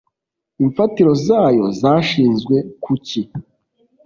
[0.63, 3.21] imfatiro zayo zashinzwe ku ki’